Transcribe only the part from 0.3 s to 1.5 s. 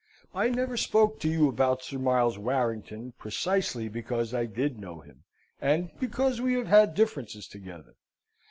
I never spoke to you